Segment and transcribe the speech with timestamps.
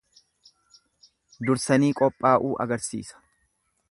[1.49, 3.23] Dursanii qophaa'uu agarsiisa.